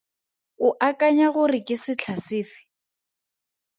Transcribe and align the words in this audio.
O 0.67 0.67
akanya 0.89 1.27
gore 1.35 1.59
ke 1.67 1.75
setlha 1.83 2.15
sefe? 2.25 2.59